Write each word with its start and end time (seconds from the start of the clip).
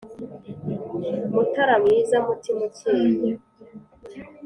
mutara 1.33 1.75
mwiza 1.83 2.15
mutima 2.25 2.61
ucyeye 2.69 3.29